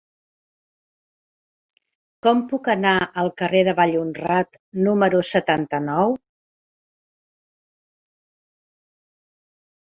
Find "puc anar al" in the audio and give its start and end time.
2.53-3.29